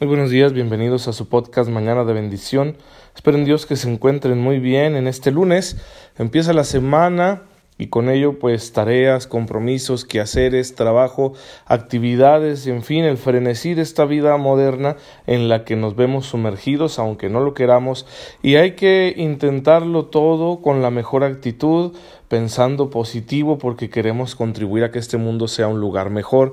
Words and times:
Muy 0.00 0.08
buenos 0.08 0.30
días, 0.30 0.52
bienvenidos 0.52 1.06
a 1.06 1.12
su 1.12 1.28
podcast 1.28 1.70
Mañana 1.70 2.04
de 2.04 2.12
Bendición. 2.12 2.76
Espero 3.14 3.38
en 3.38 3.44
Dios 3.44 3.64
que 3.64 3.76
se 3.76 3.88
encuentren 3.88 4.40
muy 4.40 4.58
bien 4.58 4.96
en 4.96 5.06
este 5.06 5.30
lunes. 5.30 5.76
Empieza 6.18 6.52
la 6.52 6.64
semana 6.64 7.42
y 7.78 7.86
con 7.86 8.08
ello 8.08 8.40
pues 8.40 8.72
tareas, 8.72 9.28
compromisos, 9.28 10.04
quehaceres, 10.04 10.74
trabajo, 10.74 11.34
actividades, 11.64 12.66
en 12.66 12.82
fin, 12.82 13.04
el 13.04 13.16
frenesí 13.16 13.74
de 13.74 13.82
esta 13.82 14.04
vida 14.04 14.36
moderna 14.36 14.96
en 15.28 15.48
la 15.48 15.64
que 15.64 15.76
nos 15.76 15.94
vemos 15.94 16.26
sumergidos 16.26 16.98
aunque 16.98 17.28
no 17.30 17.38
lo 17.38 17.54
queramos 17.54 18.04
y 18.42 18.56
hay 18.56 18.72
que 18.72 19.14
intentarlo 19.16 20.06
todo 20.06 20.60
con 20.60 20.82
la 20.82 20.90
mejor 20.90 21.22
actitud, 21.22 21.92
pensando 22.26 22.90
positivo 22.90 23.58
porque 23.58 23.90
queremos 23.90 24.34
contribuir 24.34 24.82
a 24.82 24.90
que 24.90 24.98
este 24.98 25.18
mundo 25.18 25.46
sea 25.46 25.68
un 25.68 25.78
lugar 25.78 26.10
mejor. 26.10 26.52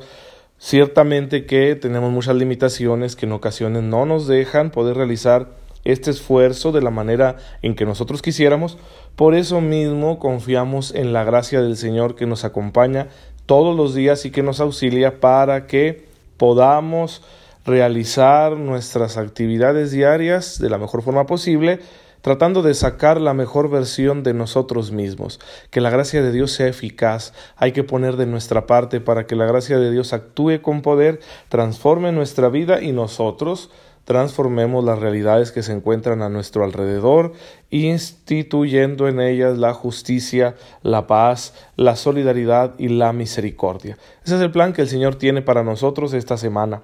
Ciertamente 0.63 1.47
que 1.47 1.75
tenemos 1.75 2.11
muchas 2.11 2.35
limitaciones 2.35 3.15
que 3.15 3.25
en 3.25 3.31
ocasiones 3.31 3.81
no 3.81 4.05
nos 4.05 4.27
dejan 4.27 4.69
poder 4.69 4.95
realizar 4.95 5.47
este 5.85 6.11
esfuerzo 6.11 6.71
de 6.71 6.83
la 6.83 6.91
manera 6.91 7.37
en 7.63 7.73
que 7.73 7.83
nosotros 7.83 8.21
quisiéramos. 8.21 8.77
Por 9.15 9.33
eso 9.33 9.59
mismo 9.59 10.19
confiamos 10.19 10.93
en 10.93 11.13
la 11.13 11.23
gracia 11.23 11.63
del 11.63 11.77
Señor 11.77 12.13
que 12.13 12.27
nos 12.27 12.45
acompaña 12.45 13.07
todos 13.47 13.75
los 13.75 13.95
días 13.95 14.23
y 14.27 14.29
que 14.29 14.43
nos 14.43 14.59
auxilia 14.59 15.19
para 15.19 15.65
que 15.65 16.05
podamos 16.37 17.23
realizar 17.65 18.55
nuestras 18.55 19.17
actividades 19.17 19.89
diarias 19.89 20.59
de 20.59 20.69
la 20.69 20.77
mejor 20.77 21.01
forma 21.01 21.25
posible 21.25 21.79
tratando 22.21 22.61
de 22.61 22.73
sacar 22.73 23.19
la 23.19 23.33
mejor 23.33 23.69
versión 23.69 24.23
de 24.23 24.33
nosotros 24.33 24.91
mismos. 24.91 25.39
Que 25.69 25.81
la 25.81 25.89
gracia 25.89 26.21
de 26.21 26.31
Dios 26.31 26.51
sea 26.51 26.67
eficaz, 26.67 27.33
hay 27.55 27.71
que 27.71 27.83
poner 27.83 28.15
de 28.15 28.25
nuestra 28.25 28.65
parte 28.65 29.01
para 29.01 29.25
que 29.27 29.35
la 29.35 29.45
gracia 29.45 29.77
de 29.77 29.91
Dios 29.91 30.13
actúe 30.13 30.61
con 30.61 30.81
poder, 30.81 31.19
transforme 31.49 32.11
nuestra 32.11 32.49
vida 32.49 32.81
y 32.81 32.91
nosotros 32.91 33.69
transformemos 34.05 34.83
las 34.83 34.99
realidades 34.99 35.51
que 35.51 35.61
se 35.61 35.73
encuentran 35.73 36.21
a 36.21 36.29
nuestro 36.29 36.63
alrededor, 36.63 37.33
instituyendo 37.69 39.07
en 39.07 39.21
ellas 39.21 39.57
la 39.57 39.73
justicia, 39.73 40.55
la 40.81 41.05
paz, 41.05 41.53
la 41.75 41.95
solidaridad 41.95 42.73
y 42.79 42.89
la 42.89 43.13
misericordia. 43.13 43.97
Ese 44.25 44.35
es 44.35 44.41
el 44.41 44.51
plan 44.51 44.73
que 44.73 44.81
el 44.81 44.89
Señor 44.89 45.15
tiene 45.15 45.41
para 45.41 45.63
nosotros 45.63 46.13
esta 46.13 46.37
semana. 46.37 46.81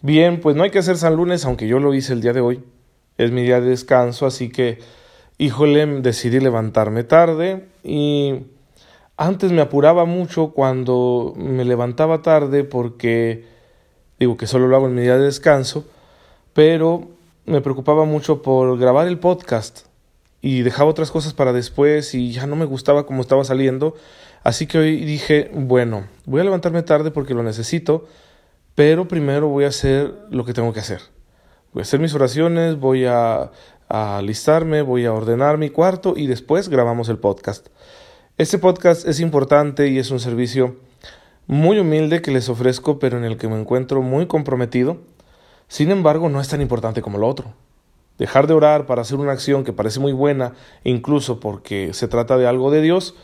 Bien, 0.00 0.40
pues 0.40 0.56
no 0.56 0.62
hay 0.64 0.70
que 0.70 0.78
hacer 0.78 0.96
San 0.96 1.16
Lunes, 1.16 1.44
aunque 1.44 1.68
yo 1.68 1.78
lo 1.78 1.94
hice 1.94 2.12
el 2.12 2.22
día 2.22 2.32
de 2.32 2.40
hoy 2.40 2.64
es 3.18 3.30
mi 3.30 3.42
día 3.42 3.60
de 3.60 3.70
descanso, 3.70 4.26
así 4.26 4.48
que, 4.48 4.78
híjole, 5.38 5.86
decidí 6.00 6.40
levantarme 6.40 7.04
tarde 7.04 7.68
y 7.84 8.46
antes 9.16 9.52
me 9.52 9.60
apuraba 9.60 10.04
mucho 10.04 10.52
cuando 10.52 11.34
me 11.36 11.64
levantaba 11.64 12.22
tarde 12.22 12.64
porque 12.64 13.44
digo 14.18 14.36
que 14.36 14.46
solo 14.46 14.68
lo 14.68 14.76
hago 14.76 14.86
en 14.86 14.94
mi 14.94 15.02
día 15.02 15.16
de 15.16 15.24
descanso, 15.24 15.84
pero 16.54 17.08
me 17.44 17.60
preocupaba 17.60 18.04
mucho 18.04 18.42
por 18.42 18.78
grabar 18.78 19.06
el 19.08 19.18
podcast 19.18 19.86
y 20.40 20.62
dejaba 20.62 20.90
otras 20.90 21.10
cosas 21.10 21.34
para 21.34 21.52
después 21.52 22.14
y 22.14 22.32
ya 22.32 22.46
no 22.46 22.56
me 22.56 22.64
gustaba 22.64 23.06
cómo 23.06 23.20
estaba 23.20 23.44
saliendo, 23.44 23.94
así 24.42 24.66
que 24.66 24.78
hoy 24.78 25.04
dije, 25.04 25.50
bueno, 25.54 26.04
voy 26.24 26.40
a 26.40 26.44
levantarme 26.44 26.82
tarde 26.82 27.10
porque 27.10 27.34
lo 27.34 27.42
necesito, 27.42 28.06
pero 28.74 29.06
primero 29.06 29.48
voy 29.48 29.64
a 29.64 29.68
hacer 29.68 30.12
lo 30.30 30.44
que 30.44 30.54
tengo 30.54 30.72
que 30.72 30.80
hacer 30.80 31.00
hacer 31.80 32.00
mis 32.00 32.14
oraciones, 32.14 32.78
voy 32.78 33.06
a, 33.06 33.50
alistarme, 33.88 34.82
voy 34.82 35.04
a 35.04 35.12
ordenar 35.12 35.58
mi 35.58 35.70
cuarto 35.70 36.14
y 36.16 36.26
después 36.26 36.68
grabamos 36.68 37.08
el 37.08 37.18
podcast. 37.18 37.68
Este 38.38 38.58
podcast 38.58 39.06
es 39.06 39.20
importante 39.20 39.88
y 39.88 39.98
es 39.98 40.10
un 40.10 40.20
servicio 40.20 40.76
muy 41.46 41.78
humilde 41.78 42.22
que 42.22 42.30
les 42.30 42.48
ofrezco, 42.48 42.98
pero 42.98 43.18
en 43.18 43.24
el 43.24 43.36
que 43.36 43.48
me 43.48 43.60
encuentro 43.60 44.00
muy 44.00 44.26
comprometido. 44.26 44.98
Sin 45.68 45.90
embargo, 45.90 46.28
no 46.28 46.40
es 46.40 46.48
tan 46.48 46.62
importante 46.62 47.02
como 47.02 47.18
lo 47.18 47.28
otro. 47.28 47.52
Dejar 48.18 48.46
de 48.46 48.54
orar 48.54 48.86
para 48.86 49.02
hacer 49.02 49.18
una 49.18 49.32
acción 49.32 49.64
que 49.64 49.72
parece 49.72 50.00
muy 50.00 50.12
buena, 50.12 50.52
incluso 50.84 51.40
porque 51.40 51.92
se 51.92 52.08
trata 52.08 52.38
de 52.38 52.46
algo 52.46 52.70
de 52.70 52.80
Dios, 52.80 53.14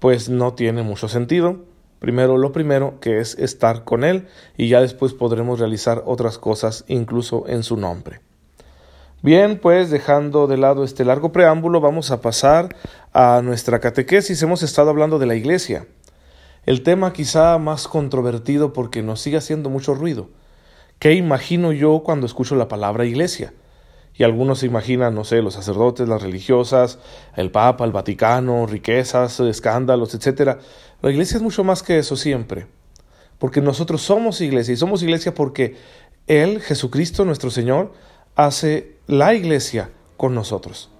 pues 0.00 0.28
no 0.28 0.54
tiene 0.54 0.82
mucho 0.82 1.08
sentido. 1.08 1.60
Primero 2.06 2.38
lo 2.38 2.52
primero, 2.52 3.00
que 3.00 3.18
es 3.18 3.36
estar 3.36 3.82
con 3.82 4.04
Él, 4.04 4.28
y 4.56 4.68
ya 4.68 4.80
después 4.80 5.12
podremos 5.12 5.58
realizar 5.58 6.04
otras 6.06 6.38
cosas 6.38 6.84
incluso 6.86 7.48
en 7.48 7.64
su 7.64 7.76
nombre. 7.76 8.20
Bien, 9.22 9.58
pues 9.58 9.90
dejando 9.90 10.46
de 10.46 10.56
lado 10.56 10.84
este 10.84 11.04
largo 11.04 11.32
preámbulo, 11.32 11.80
vamos 11.80 12.12
a 12.12 12.20
pasar 12.20 12.76
a 13.12 13.42
nuestra 13.42 13.80
catequesis. 13.80 14.40
Hemos 14.40 14.62
estado 14.62 14.90
hablando 14.90 15.18
de 15.18 15.26
la 15.26 15.34
iglesia. 15.34 15.88
El 16.64 16.84
tema 16.84 17.12
quizá 17.12 17.58
más 17.58 17.88
controvertido 17.88 18.72
porque 18.72 19.02
nos 19.02 19.20
sigue 19.20 19.38
haciendo 19.38 19.68
mucho 19.68 19.96
ruido. 19.96 20.30
¿Qué 21.00 21.14
imagino 21.14 21.72
yo 21.72 22.04
cuando 22.04 22.26
escucho 22.26 22.54
la 22.54 22.68
palabra 22.68 23.04
iglesia? 23.04 23.52
Y 24.18 24.24
algunos 24.24 24.60
se 24.60 24.66
imaginan, 24.66 25.14
no 25.14 25.24
sé, 25.24 25.42
los 25.42 25.54
sacerdotes, 25.54 26.08
las 26.08 26.22
religiosas, 26.22 26.98
el 27.36 27.50
Papa, 27.50 27.84
el 27.84 27.92
Vaticano, 27.92 28.66
riquezas, 28.66 29.40
escándalos, 29.40 30.14
etc. 30.14 30.58
La 31.02 31.10
iglesia 31.10 31.36
es 31.36 31.42
mucho 31.42 31.64
más 31.64 31.82
que 31.82 31.98
eso 31.98 32.16
siempre. 32.16 32.66
Porque 33.38 33.60
nosotros 33.60 34.00
somos 34.00 34.40
iglesia 34.40 34.72
y 34.72 34.78
somos 34.78 35.02
iglesia 35.02 35.34
porque 35.34 35.76
Él, 36.26 36.62
Jesucristo 36.62 37.24
nuestro 37.26 37.50
Señor, 37.50 37.92
hace 38.34 38.96
la 39.06 39.34
iglesia 39.34 39.90
con 40.16 40.34
nosotros. 40.34 40.90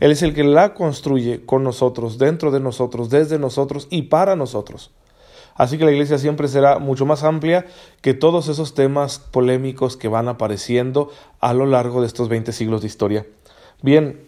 Él 0.00 0.10
es 0.12 0.22
el 0.22 0.34
que 0.34 0.44
la 0.44 0.74
construye 0.74 1.44
con 1.44 1.64
nosotros, 1.64 2.18
dentro 2.18 2.50
de 2.50 2.60
nosotros, 2.60 3.10
desde 3.10 3.38
nosotros 3.38 3.88
y 3.90 4.02
para 4.02 4.36
nosotros. 4.36 4.92
Así 5.58 5.76
que 5.76 5.84
la 5.84 5.90
iglesia 5.90 6.18
siempre 6.18 6.46
será 6.46 6.78
mucho 6.78 7.04
más 7.04 7.24
amplia 7.24 7.66
que 8.00 8.14
todos 8.14 8.48
esos 8.48 8.74
temas 8.74 9.18
polémicos 9.18 9.96
que 9.96 10.06
van 10.06 10.28
apareciendo 10.28 11.10
a 11.40 11.52
lo 11.52 11.66
largo 11.66 12.00
de 12.00 12.06
estos 12.06 12.28
20 12.28 12.52
siglos 12.52 12.80
de 12.80 12.86
historia. 12.86 13.26
Bien, 13.82 14.20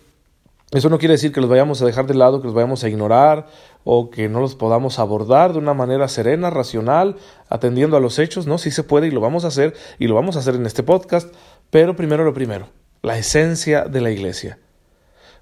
eso 0.72 0.88
no 0.88 0.98
quiere 0.98 1.14
decir 1.14 1.32
que 1.32 1.40
los 1.40 1.48
vayamos 1.48 1.80
a 1.80 1.86
dejar 1.86 2.08
de 2.08 2.14
lado, 2.14 2.40
que 2.40 2.48
los 2.48 2.54
vayamos 2.54 2.82
a 2.82 2.88
ignorar 2.88 3.46
o 3.84 4.10
que 4.10 4.28
no 4.28 4.40
los 4.40 4.56
podamos 4.56 4.98
abordar 4.98 5.52
de 5.52 5.60
una 5.60 5.72
manera 5.72 6.08
serena, 6.08 6.50
racional, 6.50 7.16
atendiendo 7.48 7.96
a 7.96 8.00
los 8.00 8.18
hechos, 8.18 8.48
¿no? 8.48 8.58
Sí 8.58 8.72
se 8.72 8.82
puede 8.82 9.06
y 9.06 9.12
lo 9.12 9.20
vamos 9.20 9.44
a 9.44 9.48
hacer 9.48 9.74
y 10.00 10.08
lo 10.08 10.16
vamos 10.16 10.34
a 10.34 10.40
hacer 10.40 10.56
en 10.56 10.66
este 10.66 10.82
podcast, 10.82 11.32
pero 11.70 11.94
primero 11.94 12.24
lo 12.24 12.34
primero, 12.34 12.68
la 13.02 13.16
esencia 13.16 13.84
de 13.84 14.00
la 14.00 14.10
iglesia. 14.10 14.58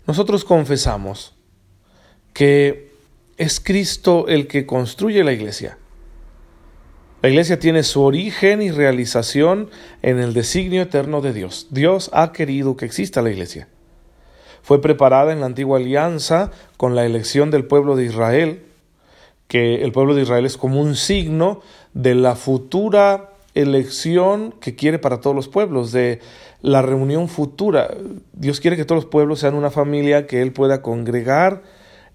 Nosotros 0.07 0.45
confesamos 0.45 1.35
que 2.35 2.88
es 3.39 3.61
Cristo 3.61 4.27
el 4.29 4.49
que 4.49 4.67
construye 4.67 5.25
la 5.25 5.33
iglesia. 5.33 5.79
La 7.23 7.29
iglesia 7.29 7.59
tiene 7.59 7.83
su 7.83 8.03
origen 8.03 8.61
y 8.63 8.71
realización 8.71 9.71
en 10.03 10.19
el 10.19 10.35
designio 10.35 10.83
eterno 10.83 11.21
de 11.21 11.33
Dios. 11.33 11.69
Dios 11.71 12.11
ha 12.13 12.33
querido 12.33 12.77
que 12.77 12.85
exista 12.85 13.23
la 13.23 13.31
iglesia. 13.31 13.69
Fue 14.63 14.81
preparada 14.81 15.33
en 15.33 15.41
la 15.41 15.47
antigua 15.47 15.79
alianza 15.79 16.51
con 16.77 16.95
la 16.95 17.07
elección 17.07 17.51
del 17.51 17.65
pueblo 17.65 17.97
de 17.97 18.05
Israel, 18.05 18.63
que 19.47 19.83
el 19.83 19.93
pueblo 19.93 20.15
de 20.15 20.23
Israel 20.23 20.45
es 20.45 20.57
como 20.57 20.81
un 20.81 20.95
signo 20.95 21.63
de 21.95 22.15
la 22.15 22.35
futura 22.35 23.31
elección 23.55 24.53
que 24.61 24.77
quiere 24.77 24.99
para 24.99 25.21
todos 25.21 25.35
los 25.35 25.49
pueblos, 25.49 25.91
de 25.91 26.21
la 26.61 26.83
reunión 26.83 27.29
futura. 27.29 27.89
Dios 28.33 28.61
quiere 28.61 28.77
que 28.77 28.85
todos 28.85 29.05
los 29.05 29.11
pueblos 29.11 29.41
sean 29.41 29.55
una 29.55 29.71
familia 29.71 30.27
que 30.27 30.43
Él 30.43 30.53
pueda 30.53 30.83
congregar 30.83 31.63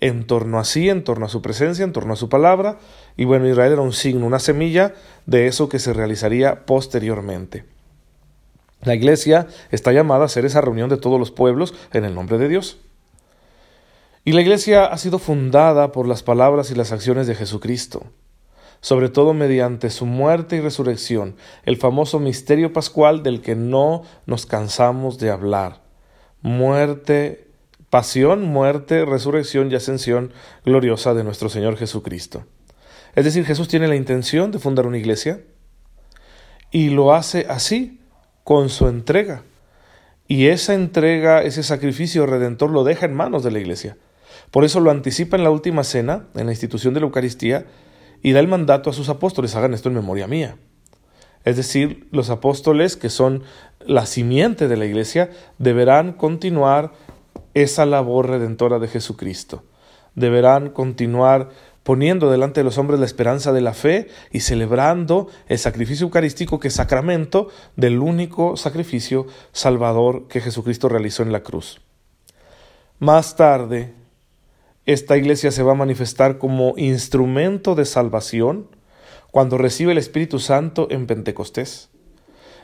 en 0.03 0.27
torno 0.27 0.59
a 0.59 0.65
sí, 0.65 0.89
en 0.89 1.05
torno 1.05 1.25
a 1.25 1.29
su 1.29 1.41
presencia, 1.41 1.85
en 1.85 1.93
torno 1.93 2.11
a 2.11 2.17
su 2.17 2.27
palabra. 2.27 2.77
Y 3.15 3.23
bueno, 3.23 3.47
Israel 3.47 3.71
era 3.71 3.81
un 3.81 3.93
signo, 3.93 4.25
una 4.25 4.39
semilla 4.39 4.93
de 5.25 5.47
eso 5.47 5.69
que 5.69 5.79
se 5.79 5.93
realizaría 5.93 6.65
posteriormente. 6.65 7.63
La 8.81 8.95
iglesia 8.95 9.47
está 9.71 9.93
llamada 9.93 10.25
a 10.25 10.27
ser 10.27 10.43
esa 10.43 10.59
reunión 10.59 10.89
de 10.89 10.97
todos 10.97 11.17
los 11.17 11.31
pueblos 11.31 11.73
en 11.93 12.03
el 12.03 12.15
nombre 12.15 12.37
de 12.37 12.49
Dios. 12.49 12.79
Y 14.25 14.33
la 14.33 14.41
iglesia 14.41 14.85
ha 14.87 14.97
sido 14.97 15.19
fundada 15.19 15.93
por 15.93 16.05
las 16.05 16.21
palabras 16.21 16.69
y 16.69 16.75
las 16.75 16.91
acciones 16.91 17.25
de 17.25 17.35
Jesucristo, 17.35 18.03
sobre 18.81 19.07
todo 19.07 19.33
mediante 19.33 19.89
su 19.89 20.05
muerte 20.05 20.57
y 20.57 20.59
resurrección, 20.59 21.37
el 21.63 21.77
famoso 21.77 22.19
misterio 22.19 22.73
pascual 22.73 23.23
del 23.23 23.39
que 23.39 23.55
no 23.55 24.03
nos 24.25 24.45
cansamos 24.45 25.17
de 25.17 25.29
hablar. 25.29 25.81
Muerte, 26.41 27.42
pasión, 27.93 28.41
muerte, 28.41 29.05
resurrección 29.05 29.71
y 29.71 29.75
ascensión 29.75 30.33
gloriosa 30.65 31.13
de 31.13 31.23
nuestro 31.23 31.47
Señor 31.47 31.77
Jesucristo. 31.77 32.43
Es 33.13 33.23
decir, 33.23 33.45
Jesús 33.45 33.67
tiene 33.67 33.87
la 33.87 33.95
intención 33.95 34.49
de 34.49 34.57
fundar 34.57 34.87
una 34.87 34.97
iglesia 34.97 35.41
y 36.71 36.89
lo 36.89 37.13
hace 37.13 37.45
así, 37.47 37.99
con 38.43 38.69
su 38.69 38.87
entrega. 38.87 39.43
Y 40.27 40.47
esa 40.47 40.73
entrega, 40.73 41.43
ese 41.43 41.61
sacrificio 41.61 42.25
redentor 42.25 42.71
lo 42.71 42.83
deja 42.83 43.05
en 43.05 43.13
manos 43.13 43.43
de 43.43 43.51
la 43.51 43.59
iglesia. 43.59 43.95
Por 44.49 44.63
eso 44.63 44.79
lo 44.79 44.89
anticipa 44.89 45.37
en 45.37 45.43
la 45.43 45.51
última 45.51 45.83
cena, 45.83 46.25
en 46.33 46.47
la 46.47 46.51
institución 46.51 46.95
de 46.95 46.99
la 46.99 47.05
Eucaristía, 47.05 47.67
y 48.23 48.31
da 48.31 48.39
el 48.39 48.47
mandato 48.47 48.89
a 48.89 48.93
sus 48.93 49.09
apóstoles, 49.09 49.55
hagan 49.55 49.75
esto 49.75 49.89
en 49.89 49.95
memoria 49.95 50.25
mía. 50.25 50.57
Es 51.45 51.57
decir, 51.57 52.07
los 52.11 52.31
apóstoles, 52.31 52.95
que 52.95 53.11
son 53.11 53.43
la 53.85 54.07
simiente 54.07 54.67
de 54.67 54.77
la 54.77 54.85
iglesia, 54.85 55.29
deberán 55.59 56.13
continuar 56.13 56.93
esa 57.53 57.85
labor 57.85 58.29
redentora 58.29 58.79
de 58.79 58.87
Jesucristo. 58.87 59.63
Deberán 60.15 60.69
continuar 60.69 61.49
poniendo 61.83 62.31
delante 62.31 62.61
de 62.61 62.63
los 62.63 62.77
hombres 62.77 62.99
la 62.99 63.05
esperanza 63.05 63.51
de 63.51 63.61
la 63.61 63.73
fe 63.73 64.07
y 64.31 64.39
celebrando 64.39 65.27
el 65.47 65.59
sacrificio 65.59 66.05
eucarístico 66.05 66.59
que 66.59 66.69
es 66.69 66.73
sacramento 66.73 67.49
del 67.75 67.99
único 67.99 68.57
sacrificio 68.57 69.27
salvador 69.51 70.27
que 70.27 70.41
Jesucristo 70.41 70.87
realizó 70.89 71.23
en 71.23 71.31
la 71.31 71.43
cruz. 71.43 71.81
Más 72.99 73.35
tarde, 73.35 73.93
esta 74.85 75.17
iglesia 75.17 75.51
se 75.51 75.63
va 75.63 75.73
a 75.73 75.75
manifestar 75.75 76.37
como 76.37 76.73
instrumento 76.77 77.75
de 77.75 77.85
salvación 77.85 78.67
cuando 79.31 79.57
recibe 79.57 79.91
el 79.91 79.97
Espíritu 79.97 80.39
Santo 80.39 80.87
en 80.89 81.07
Pentecostés. 81.07 81.89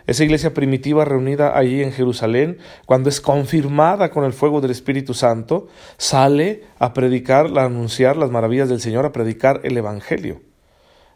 Esa 0.10 0.24
iglesia 0.24 0.56
primitiva 0.56 1.06
reunida 1.06 1.56
allí 1.56 1.84
en 1.84 1.92
Jerusalén, 1.92 2.58
cuando 2.88 3.10
es 3.10 3.22
confirmada 3.22 4.10
con 4.10 4.24
el 4.24 4.34
fuego 4.34 4.60
del 4.60 4.72
Espíritu 4.72 5.14
Santo, 5.14 5.68
sale 5.98 6.64
a 6.80 6.96
predicar, 6.96 7.56
a 7.60 7.66
anunciar 7.66 8.18
las 8.18 8.32
maravillas 8.32 8.70
del 8.70 8.82
Señor, 8.82 9.06
a 9.06 9.12
predicar 9.12 9.62
el 9.66 9.78
Evangelio. 9.78 10.42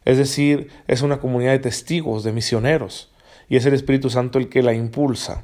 Es 0.05 0.19
decir, 0.19 0.69
es 0.87 1.01
una 1.01 1.19
comunidad 1.19 1.53
de 1.53 1.57
testigos, 1.57 2.23
de 2.23 2.33
misioneros, 2.33 3.11
y 3.49 3.55
es 3.55 3.65
el 3.65 3.73
Espíritu 3.73 4.11
Santo 4.11 4.37
el 4.37 4.47
que 4.47 4.61
la 4.61 4.75
impulsa. 4.75 5.43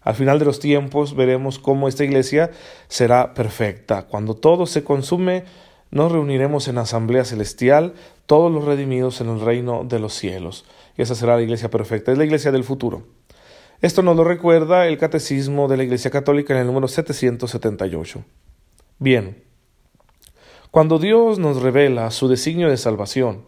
Al 0.00 0.14
final 0.14 0.38
de 0.38 0.46
los 0.46 0.58
tiempos 0.58 1.14
veremos 1.14 1.58
cómo 1.58 1.86
esta 1.86 2.04
iglesia 2.04 2.50
será 2.88 3.34
perfecta. 3.34 4.06
Cuando 4.06 4.32
todo 4.32 4.64
se 4.64 4.82
consume, 4.84 5.44
nos 5.90 6.10
reuniremos 6.10 6.66
en 6.68 6.78
asamblea 6.78 7.26
celestial, 7.26 7.92
todos 8.24 8.50
los 8.50 8.64
redimidos 8.64 9.20
en 9.20 9.28
el 9.28 9.40
reino 9.42 9.84
de 9.84 9.98
los 9.98 10.14
cielos 10.14 10.64
esa 11.02 11.14
será 11.14 11.36
la 11.36 11.42
iglesia 11.42 11.70
perfecta, 11.70 12.12
es 12.12 12.18
la 12.18 12.24
iglesia 12.24 12.52
del 12.52 12.64
futuro. 12.64 13.06
Esto 13.80 14.02
nos 14.02 14.16
lo 14.16 14.24
recuerda 14.24 14.88
el 14.88 14.98
Catecismo 14.98 15.68
de 15.68 15.76
la 15.76 15.84
Iglesia 15.84 16.10
Católica 16.10 16.52
en 16.52 16.60
el 16.60 16.66
número 16.66 16.88
778. 16.88 18.24
Bien, 18.98 19.44
cuando 20.72 20.98
Dios 20.98 21.38
nos 21.38 21.62
revela 21.62 22.10
su 22.10 22.26
designio 22.26 22.68
de 22.68 22.76
salvación, 22.76 23.44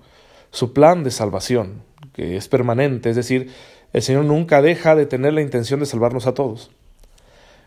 su 0.53 0.73
plan 0.73 1.03
de 1.03 1.11
salvación, 1.11 1.83
que 2.13 2.37
es 2.37 2.47
permanente, 2.47 3.11
es 3.11 3.17
decir, 3.17 3.51
el 3.93 4.03
Señor 4.03 4.25
nunca 4.25 4.63
deja 4.63 4.95
de 4.95 5.07
tener 5.07 5.33
la 5.33 5.43
intención 5.43 5.81
de 5.81 5.87
salvarnos 5.87 6.29
a 6.29 6.35
todos. 6.35 6.71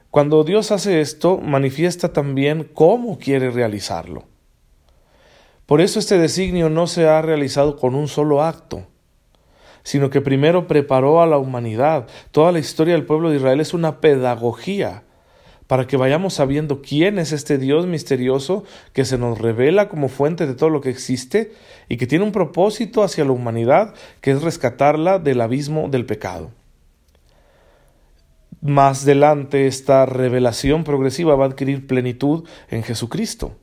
Cuando 0.10 0.44
Dios 0.44 0.72
hace 0.72 1.02
esto, 1.02 1.40
manifiesta 1.40 2.14
también 2.14 2.70
cómo 2.74 3.20
quiere 3.20 3.52
realizarlo. 3.52 4.24
Por 5.66 5.82
eso 5.82 6.00
este 6.00 6.18
designio 6.18 6.70
no 6.70 6.88
se 6.88 7.08
ha 7.08 7.22
realizado 7.22 7.78
con 7.78 7.96
un 7.96 8.08
solo 8.08 8.42
acto, 8.42 8.88
sino 9.84 10.10
que 10.10 10.22
primero 10.22 10.68
preparó 10.68 11.22
a 11.22 11.28
la 11.28 11.38
humanidad. 11.38 12.08
Toda 12.32 12.52
la 12.52 12.60
historia 12.60 12.94
del 12.94 13.06
pueblo 13.06 13.30
de 13.30 13.38
Israel 13.38 13.60
es 13.60 13.74
una 13.74 14.00
pedagogía 14.00 15.04
para 15.68 15.88
que 15.88 15.98
vayamos 15.98 16.34
sabiendo 16.34 16.82
quién 16.82 17.20
es 17.20 17.32
este 17.32 17.58
Dios 17.58 17.88
misterioso 17.88 18.64
que 18.94 19.06
se 19.06 19.18
nos 19.18 19.40
revela 19.40 19.90
como 19.90 20.10
fuente 20.10 20.46
de 20.46 20.56
todo 20.56 20.70
lo 20.70 20.82
que 20.82 20.90
existe 20.90 21.54
y 21.90 21.98
que 21.98 22.08
tiene 22.08 22.26
un 22.26 22.32
propósito 22.32 23.04
hacia 23.04 23.26
la 23.26 23.32
humanidad 23.32 23.94
que 24.22 24.32
es 24.32 24.42
rescatarla 24.42 25.20
del 25.20 25.42
abismo 25.42 25.90
del 25.90 26.06
pecado. 26.06 26.52
Más 28.62 29.04
adelante 29.04 29.68
esta 29.68 30.06
revelación 30.06 30.84
progresiva 30.84 31.36
va 31.36 31.46
a 31.46 31.48
adquirir 31.50 31.86
plenitud 31.86 32.48
en 32.70 32.84
Jesucristo. 32.84 33.58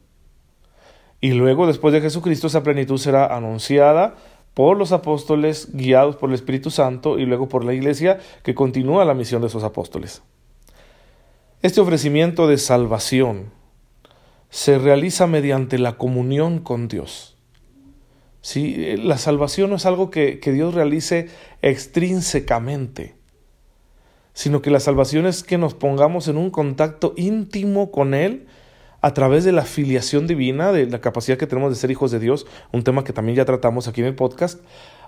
Y 1.23 1.33
luego, 1.33 1.67
después 1.67 1.93
de 1.93 2.01
Jesucristo, 2.01 2.47
esa 2.47 2.63
plenitud 2.63 2.99
será 2.99 3.35
anunciada 3.35 4.17
por 4.55 4.77
los 4.77 4.93
apóstoles 4.93 5.69
guiados 5.73 6.17
por 6.17 6.31
el 6.31 6.35
Espíritu 6.35 6.71
Santo 6.71 7.19
y 7.19 7.27
luego 7.27 7.49
por 7.49 7.65
la 7.65 7.75
Iglesia 7.75 8.19
que 8.43 8.55
continúa 8.55 9.05
la 9.05 9.15
misión 9.15 9.41
de 9.41 9.49
esos 9.49 9.65
apóstoles. 9.65 10.23
Este 11.63 11.81
ofrecimiento 11.81 12.49
de 12.49 12.59
salvación 12.59 13.53
se 14.49 14.79
realiza 14.79 15.27
mediante 15.27 15.79
la 15.79 15.97
comunión 15.97 16.59
con 16.59 16.89
Dios. 16.89 17.37
¿Sí? 18.41 18.97
La 18.97 19.19
salvación 19.19 19.71
no 19.71 19.77
es 19.77 19.85
algo 19.85 20.11
que, 20.11 20.41
que 20.41 20.53
Dios 20.53 20.75
realice 20.75 21.29
extrínsecamente, 21.61 23.15
sino 24.33 24.63
que 24.63 24.71
la 24.71 24.81
salvación 24.81 25.27
es 25.27 25.43
que 25.43 25.59
nos 25.59 25.75
pongamos 25.75 26.27
en 26.29 26.39
un 26.39 26.51
contacto 26.51 27.13
íntimo 27.17 27.91
con 27.91 28.15
Él 28.15 28.47
a 29.01 29.15
través 29.15 29.45
de 29.45 29.53
la 29.53 29.63
filiación 29.63 30.27
divina, 30.27 30.73
de 30.73 30.87
la 30.87 31.01
capacidad 31.01 31.39
que 31.39 31.47
tenemos 31.47 31.71
de 31.71 31.77
ser 31.77 31.91
hijos 31.91 32.11
de 32.11 32.19
Dios, 32.19 32.47
un 32.73 32.83
tema 32.83 33.05
que 33.05 33.13
también 33.13 33.37
ya 33.37 33.45
tratamos 33.45 33.89
aquí 33.89 34.01
en 34.01 34.09
el 34.09 34.15
podcast, 34.15 34.61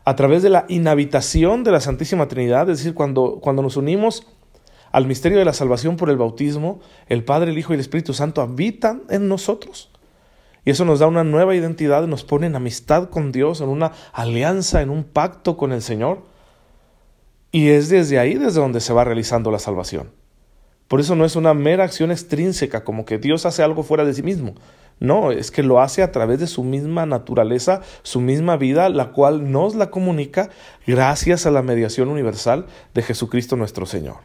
a 0.05 0.17
través 0.17 0.43
de 0.43 0.51
la 0.51 0.65
inhabitación 0.69 1.65
de 1.65 1.71
la 1.71 1.81
Santísima 1.81 2.29
Trinidad, 2.29 2.69
es 2.71 2.79
decir, 2.79 2.95
cuando, 2.95 3.39
cuando 3.41 3.63
nos 3.63 3.77
unimos 3.77 4.27
al 4.91 5.07
misterio 5.07 5.39
de 5.39 5.45
la 5.45 5.53
salvación 5.53 5.97
por 5.97 6.11
el 6.11 6.17
bautismo, 6.17 6.81
el 7.09 7.25
Padre, 7.25 7.51
el 7.51 7.59
Hijo 7.59 7.73
y 7.73 7.75
el 7.75 7.81
Espíritu 7.81 8.13
Santo 8.13 8.43
habitan 8.43 9.03
en 9.09 9.29
nosotros. 9.29 9.91
Y 10.65 10.71
eso 10.71 10.85
nos 10.85 11.01
da 11.01 11.07
una 11.07 11.25
nueva 11.25 11.57
identidad, 11.57 12.07
nos 12.07 12.25
pone 12.25 12.47
en 12.47 12.55
amistad 12.55 13.09
con 13.09 13.33
Dios, 13.33 13.61
en 13.61 13.69
una 13.69 13.93
alianza, 14.13 14.81
en 14.81 14.91
un 14.91 15.05
pacto 15.05 15.57
con 15.57 15.73
el 15.73 15.83
Señor. 15.83 16.23
Y 17.51 17.69
es 17.69 17.89
desde 17.89 18.19
ahí 18.19 18.35
desde 18.35 18.61
donde 18.61 18.81
se 18.81 18.93
va 18.93 19.05
realizando 19.05 19.51
la 19.51 19.59
salvación. 19.59 20.11
Por 20.93 21.01
eso 21.01 21.17
no 21.17 21.25
es 21.25 21.37
una 21.37 21.55
mera 21.55 21.85
acción 21.85 22.11
extrínseca, 22.11 22.85
como 22.85 23.07
que 23.07 23.17
Dios 23.17 23.47
hace 23.47 23.63
algo 23.63 23.83
fuera 23.83 24.05
de 24.05 24.13
sí 24.13 24.23
mismo. 24.23 24.57
No, 25.01 25.31
es 25.33 25.51
que 25.51 25.63
lo 25.63 25.81
hace 25.81 26.03
a 26.03 26.13
través 26.13 26.39
de 26.39 26.47
su 26.47 26.65
misma 26.65 27.07
naturaleza, 27.07 27.81
su 28.03 28.21
misma 28.21 28.59
vida, 28.59 28.91
la 28.91 29.13
cual 29.13 29.51
nos 29.51 29.75
la 29.75 29.89
comunica 29.89 30.51
gracias 30.87 31.47
a 31.47 31.51
la 31.51 31.63
mediación 31.63 32.11
universal 32.11 32.67
de 32.93 33.01
Jesucristo 33.01 33.57
nuestro 33.57 33.87
Señor. 33.87 34.17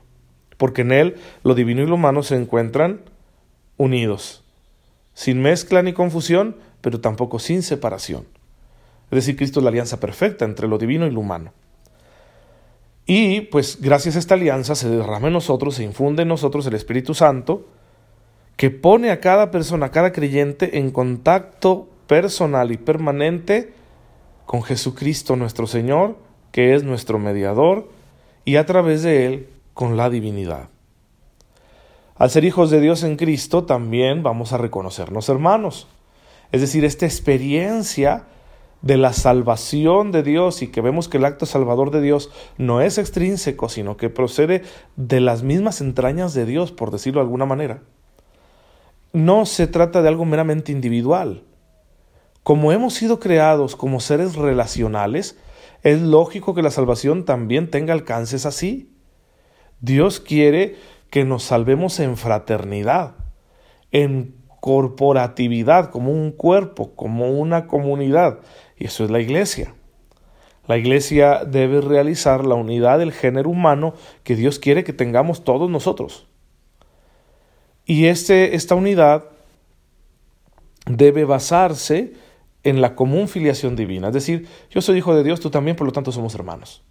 Porque 0.57 0.81
en 0.81 0.91
Él 0.91 1.15
lo 1.41 1.55
divino 1.55 1.83
y 1.83 1.85
lo 1.85 1.95
humano 1.95 2.21
se 2.21 2.35
encuentran 2.35 2.99
unidos, 3.77 4.43
sin 5.13 5.41
mezcla 5.41 5.81
ni 5.83 5.93
confusión, 5.93 6.57
pero 6.81 6.99
tampoco 6.99 7.39
sin 7.39 7.63
separación. 7.63 8.27
Es 9.09 9.15
decir, 9.15 9.37
Cristo 9.37 9.61
es 9.61 9.63
la 9.63 9.69
alianza 9.69 10.01
perfecta 10.01 10.43
entre 10.43 10.67
lo 10.67 10.77
divino 10.77 11.07
y 11.07 11.11
lo 11.11 11.21
humano. 11.21 11.53
Y 13.09 13.41
pues 13.41 13.79
gracias 13.81 14.17
a 14.17 14.19
esta 14.19 14.35
alianza 14.35 14.75
se 14.75 14.89
derrama 14.89 15.27
en 15.27 15.33
nosotros, 15.33 15.75
se 15.75 15.83
infunde 15.83 16.23
en 16.23 16.27
nosotros 16.27 16.67
el 16.67 16.73
Espíritu 16.73 17.13
Santo, 17.13 17.65
que 18.57 18.69
pone 18.69 19.11
a 19.11 19.21
cada 19.21 19.49
persona, 19.49 19.87
a 19.87 19.91
cada 19.91 20.11
creyente 20.11 20.77
en 20.77 20.91
contacto 20.91 21.87
personal 22.05 22.71
y 22.71 22.77
permanente 22.77 23.73
con 24.45 24.61
Jesucristo 24.61 25.37
nuestro 25.37 25.67
Señor, 25.67 26.17
que 26.51 26.75
es 26.75 26.83
nuestro 26.83 27.17
mediador, 27.17 27.89
y 28.43 28.57
a 28.57 28.65
través 28.65 29.03
de 29.03 29.25
Él 29.25 29.49
con 29.73 29.95
la 29.95 30.09
divinidad. 30.09 30.69
Al 32.15 32.29
ser 32.29 32.43
hijos 32.43 32.71
de 32.71 32.81
Dios 32.81 33.03
en 33.03 33.15
Cristo 33.15 33.63
también 33.63 34.21
vamos 34.21 34.51
a 34.51 34.57
reconocernos 34.57 35.29
hermanos. 35.29 35.87
Es 36.51 36.59
decir, 36.59 36.83
esta 36.83 37.05
experiencia 37.05 38.25
de 38.81 38.97
la 38.97 39.13
salvación 39.13 40.11
de 40.11 40.23
Dios 40.23 40.61
y 40.61 40.67
que 40.67 40.81
vemos 40.81 41.09
que 41.09 41.17
el 41.17 41.25
acto 41.25 41.45
salvador 41.45 41.91
de 41.91 42.01
Dios 42.01 42.29
no 42.57 42.81
es 42.81 42.97
extrínseco, 42.97 43.69
sino 43.69 43.97
que 43.97 44.09
procede 44.09 44.63
de 44.95 45.19
las 45.19 45.43
mismas 45.43 45.81
entrañas 45.81 46.33
de 46.33 46.45
Dios, 46.45 46.71
por 46.71 46.91
decirlo 46.91 47.19
de 47.19 47.25
alguna 47.25 47.45
manera. 47.45 47.81
No 49.13 49.45
se 49.45 49.67
trata 49.67 50.01
de 50.01 50.09
algo 50.09 50.25
meramente 50.25 50.71
individual. 50.71 51.43
Como 52.43 52.71
hemos 52.71 52.93
sido 52.93 53.19
creados 53.19 53.75
como 53.75 53.99
seres 53.99 54.35
relacionales, 54.35 55.37
es 55.83 56.01
lógico 56.01 56.53
que 56.53 56.61
la 56.61 56.71
salvación 56.71 57.25
también 57.25 57.69
tenga 57.69 57.93
alcances 57.93 58.45
así. 58.45 58.93
Dios 59.81 60.19
quiere 60.19 60.75
que 61.09 61.25
nos 61.25 61.43
salvemos 61.43 61.99
en 61.99 62.17
fraternidad, 62.17 63.15
en 63.91 64.36
corporatividad, 64.59 65.89
como 65.91 66.11
un 66.11 66.31
cuerpo, 66.31 66.95
como 66.95 67.31
una 67.31 67.67
comunidad. 67.67 68.39
Y 68.77 68.85
eso 68.85 69.03
es 69.03 69.11
la 69.11 69.19
iglesia. 69.19 69.73
La 70.67 70.77
iglesia 70.77 71.45
debe 71.45 71.81
realizar 71.81 72.45
la 72.45 72.55
unidad 72.55 72.99
del 72.99 73.13
género 73.13 73.49
humano 73.49 73.93
que 74.23 74.35
Dios 74.35 74.59
quiere 74.59 74.83
que 74.83 74.93
tengamos 74.93 75.43
todos 75.43 75.69
nosotros. 75.69 76.27
Y 77.85 78.05
este, 78.07 78.55
esta 78.55 78.75
unidad 78.75 79.25
debe 80.85 81.23
basarse 81.23 82.13
en 82.63 82.81
la 82.81 82.95
común 82.95 83.29
filiación 83.29 83.77
divina. 83.77 84.07
Es 84.07 84.13
decir, 84.13 84.47
yo 84.69 84.81
soy 84.81 84.97
hijo 84.97 85.15
de 85.15 85.23
Dios, 85.23 85.39
tú 85.39 85.49
también, 85.49 85.77
por 85.77 85.87
lo 85.87 85.93
tanto 85.93 86.11
somos 86.11 86.35
hermanos. 86.35 86.83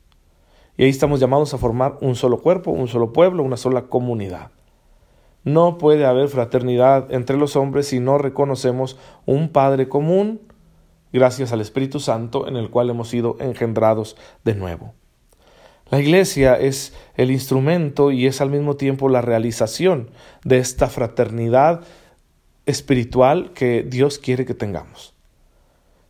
Y 0.79 0.85
ahí 0.85 0.91
estamos 0.91 1.21
llamados 1.21 1.53
a 1.53 1.59
formar 1.59 1.99
un 2.01 2.17
solo 2.17 2.41
cuerpo, 2.41 2.71
un 2.71 2.89
solo 2.89 3.13
pueblo, 3.13 3.43
una 3.43 3.59
sola 3.59 3.83
comunidad. 3.83 4.51
No 5.47 5.79
puede 5.79 6.05
haber 6.05 6.27
fraternidad 6.27 7.13
entre 7.13 7.37
los 7.37 7.55
hombres 7.55 7.87
si 7.87 8.01
no 8.01 8.19
reconocemos 8.19 8.99
un 9.27 9.49
Padre 9.51 9.89
común, 9.89 10.41
gracias 11.13 11.53
al 11.53 11.61
Espíritu 11.61 12.01
Santo 12.01 12.49
en 12.49 12.57
el 12.57 12.69
cual 12.69 12.91
hemos 12.91 13.11
sido 13.11 13.37
engendrados 13.39 14.17
de 14.43 14.57
nuevo. 14.57 14.93
La 15.89 16.01
iglesia 16.01 16.59
es 16.59 16.95
el 17.15 17.31
instrumento 17.31 18.11
y 18.11 18.27
es 18.27 18.41
al 18.41 18.51
mismo 18.51 18.75
tiempo 18.75 19.09
la 19.09 19.23
realización 19.23 20.11
de 20.43 20.59
esta 20.59 20.89
fraternidad 20.89 21.83
espiritual 22.67 23.53
que 23.53 23.85
Dios 23.85 24.19
quiere 24.19 24.47
que 24.47 24.55
tengamos. 24.55 25.15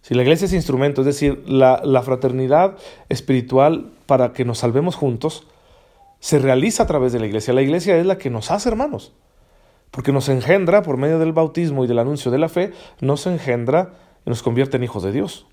Si 0.00 0.14
la 0.14 0.23
iglesia 0.23 0.47
es 0.47 0.55
instrumento, 0.55 1.02
es 1.02 1.07
decir, 1.07 1.43
la, 1.47 1.83
la, 1.85 2.00
fraternidad 2.00 2.78
espiritual 3.11 3.93
para 4.07 4.33
que 4.33 4.47
nos 4.47 4.61
salvemos 4.61 4.95
juntos, 4.95 5.47
se 6.21 6.38
realiza 6.38 6.85
a 6.85 6.87
través 6.87 7.12
de 7.12 7.21
la 7.21 7.26
iglesia. 7.26 7.52
La 7.52 7.61
iglesia 7.61 7.99
es 7.99 8.07
la 8.07 8.16
que 8.16 8.31
nos 8.31 8.50
hace 8.50 8.71
hermanos, 8.71 9.12
porque 9.90 10.12
nos 10.12 10.28
engendra 10.28 10.83
por 10.83 10.97
medio 10.97 11.19
del 11.19 11.33
bautismo 11.33 11.85
y 11.85 11.87
del 11.87 11.99
anuncio 11.99 12.31
de 12.31 12.38
la 12.38 12.49
fe, 12.49 12.73
nos 13.00 13.26
engendra 13.26 13.95
y 14.25 14.31
nos 14.31 14.43
convierte 14.43 14.76
en 14.76 14.85
hijos 14.85 15.02
de 15.02 15.12
Dios. 15.12 15.47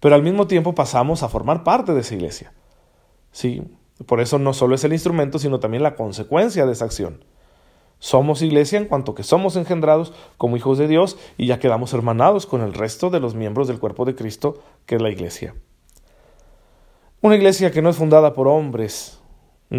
Pero 0.00 0.14
al 0.14 0.22
mismo 0.22 0.46
tiempo 0.46 0.74
pasamos 0.74 1.22
a 1.22 1.28
formar 1.28 1.64
parte 1.64 1.94
de 1.94 2.00
esa 2.00 2.14
iglesia. 2.14 2.52
Sí, 3.32 3.62
por 4.06 4.20
eso 4.20 4.38
no 4.38 4.52
solo 4.52 4.74
es 4.74 4.84
el 4.84 4.92
instrumento, 4.92 5.38
sino 5.38 5.60
también 5.60 5.82
la 5.82 5.94
consecuencia 5.94 6.66
de 6.66 6.72
esa 6.72 6.84
acción. 6.84 7.24
Somos 7.98 8.42
iglesia 8.42 8.78
en 8.78 8.86
cuanto 8.86 9.14
que 9.14 9.22
somos 9.22 9.56
engendrados 9.56 10.12
como 10.36 10.56
hijos 10.56 10.78
de 10.78 10.88
Dios 10.88 11.16
y 11.38 11.46
ya 11.46 11.58
quedamos 11.58 11.94
hermanados 11.94 12.44
con 12.44 12.60
el 12.60 12.74
resto 12.74 13.08
de 13.08 13.20
los 13.20 13.34
miembros 13.34 13.66
del 13.66 13.78
cuerpo 13.78 14.04
de 14.04 14.14
Cristo, 14.14 14.62
que 14.84 14.96
es 14.96 15.02
la 15.02 15.10
iglesia. 15.10 15.54
Una 17.22 17.36
iglesia 17.36 17.70
que 17.70 17.80
no 17.80 17.88
es 17.88 17.96
fundada 17.96 18.34
por 18.34 18.46
hombres, 18.46 19.18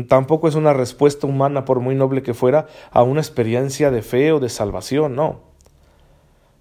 tampoco 0.07 0.47
es 0.47 0.55
una 0.55 0.73
respuesta 0.73 1.27
humana, 1.27 1.65
por 1.65 1.79
muy 1.79 1.95
noble 1.95 2.23
que 2.23 2.33
fuera, 2.33 2.67
a 2.91 3.03
una 3.03 3.21
experiencia 3.21 3.91
de 3.91 4.01
fe 4.01 4.31
o 4.31 4.39
de 4.39 4.49
salvación, 4.49 5.15
no. 5.15 5.41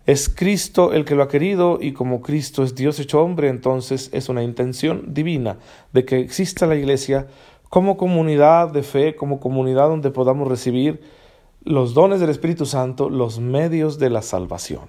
Es 0.06 0.28
Cristo 0.28 0.92
el 0.92 1.06
que 1.06 1.14
lo 1.14 1.22
ha 1.22 1.28
querido 1.28 1.78
y 1.80 1.92
como 1.92 2.20
Cristo 2.20 2.62
es 2.62 2.74
Dios 2.74 3.00
hecho 3.00 3.22
hombre, 3.22 3.48
entonces 3.48 4.10
es 4.12 4.28
una 4.28 4.42
intención 4.42 5.14
divina 5.14 5.56
de 5.94 6.04
que 6.04 6.20
exista 6.20 6.66
la 6.66 6.76
iglesia 6.76 7.26
como 7.70 7.96
comunidad 7.96 8.70
de 8.70 8.82
fe, 8.82 9.16
como 9.16 9.40
comunidad 9.40 9.88
donde 9.88 10.10
podamos 10.10 10.46
recibir 10.46 11.00
los 11.62 11.94
dones 11.94 12.20
del 12.20 12.28
Espíritu 12.28 12.66
Santo, 12.66 13.08
los 13.08 13.40
medios 13.40 13.98
de 13.98 14.10
la 14.10 14.20
salvación. 14.20 14.82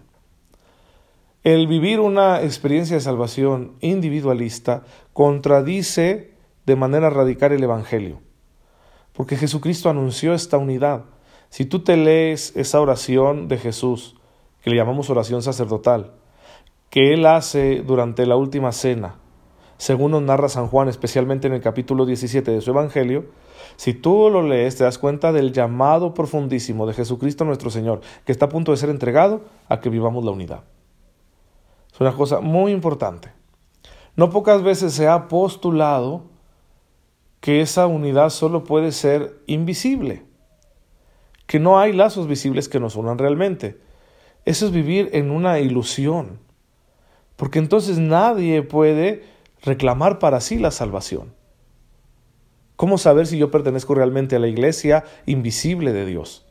El 1.46 1.68
vivir 1.68 2.01
una 2.01 2.42
experiencia 2.42 2.98
de 2.98 3.01
salvación 3.01 3.75
individualista 3.80 4.84
contradice 5.13 6.34
de 6.65 6.75
manera 6.75 7.10
radical 7.10 7.54
el 7.54 7.63
Evangelio, 7.63 8.20
porque 9.15 9.38
Jesucristo 9.38 9.89
anunció 9.89 10.34
esta 10.34 10.57
unidad. 10.57 11.05
Si 11.50 11.65
tú 11.65 11.79
te 11.79 11.98
lees 11.98 12.55
esa 12.55 12.81
oración 12.81 13.48
de 13.48 13.57
Jesús, 13.57 14.15
que 14.62 14.69
le 14.69 14.75
llamamos 14.75 15.10
oración 15.10 15.41
sacerdotal, 15.41 16.12
que 16.89 17.13
él 17.13 17.25
hace 17.25 17.81
durante 17.81 18.25
la 18.25 18.36
última 18.36 18.72
cena, 18.72 19.15
según 19.77 20.12
nos 20.12 20.22
narra 20.22 20.50
San 20.50 20.67
Juan, 20.67 20.88
especialmente 20.88 21.48
en 21.48 21.53
el 21.53 21.62
capítulo 21.62 22.05
17 22.05 22.51
de 22.51 22.62
su 22.62 22.72
Evangelio, 22.72 23.25
si 23.77 23.93
tú 23.93 24.29
lo 24.29 24.41
lees, 24.41 24.77
te 24.77 24.84
das 24.84 24.98
cuenta 24.98 25.31
del 25.31 25.51
llamado 25.51 26.13
profundísimo 26.13 26.86
de 26.88 26.93
Jesucristo 26.93 27.45
nuestro 27.45 27.69
Señor, 27.69 28.01
que 28.25 28.31
está 28.31 28.45
a 28.45 28.50
punto 28.50 28.72
de 28.72 28.77
ser 28.77 28.89
entregado 28.89 29.41
a 29.67 29.79
que 29.79 29.89
vivamos 29.89 30.24
la 30.24 30.31
unidad. 30.31 30.63
Es 31.93 32.00
una 32.00 32.13
cosa 32.13 32.39
muy 32.39 32.72
importante. 32.72 33.31
No 34.15 34.29
pocas 34.29 34.63
veces 34.63 34.93
se 34.93 35.07
ha 35.07 35.27
postulado 35.27 36.35
que 37.45 37.61
esa 37.61 37.85
unidad 37.85 38.31
solo 38.31 38.63
puede 38.63 38.91
ser 38.91 39.39
invisible, 39.45 40.23
que 41.45 41.59
no 41.59 41.77
hay 41.77 41.93
lazos 41.93 42.27
visibles 42.27 42.67
que 42.67 42.79
nos 42.79 42.95
unan 42.95 43.19
realmente. 43.19 43.79
Eso 44.45 44.65
es 44.65 44.71
vivir 44.71 45.11
en 45.13 45.29
una 45.29 45.59
ilusión, 45.59 46.39
porque 47.35 47.59
entonces 47.59 47.99
nadie 47.99 48.63
puede 48.63 49.25
reclamar 49.61 50.17
para 50.17 50.41
sí 50.41 50.57
la 50.57 50.71
salvación. 50.71 51.35
¿Cómo 52.77 52.97
saber 52.97 53.27
si 53.27 53.37
yo 53.37 53.51
pertenezco 53.51 53.93
realmente 53.93 54.35
a 54.35 54.39
la 54.39 54.47
iglesia 54.47 55.03
invisible 55.27 55.93
de 55.93 56.07
Dios? 56.07 56.47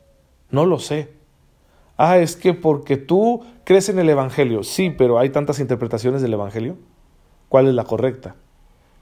No 0.49 0.65
lo 0.65 0.79
sé. 0.79 1.09
Ah, 1.97 2.19
es 2.19 2.37
que 2.37 2.53
porque 2.53 2.95
tú 2.95 3.43
crees 3.65 3.89
en 3.89 3.99
el 3.99 4.09
Evangelio. 4.09 4.63
Sí, 4.63 4.91
pero 4.91 5.19
hay 5.19 5.29
tantas 5.29 5.59
interpretaciones 5.59 6.21
del 6.21 6.35
Evangelio. 6.35 6.77
¿Cuál 7.49 7.67
es 7.67 7.73
la 7.73 7.83
correcta? 7.83 8.37